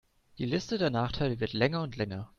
Die 0.39 0.47
Liste 0.47 0.79
der 0.79 0.89
Nachteile 0.89 1.39
wird 1.39 1.53
länger 1.53 1.83
und 1.83 1.95
länger. 1.95 2.27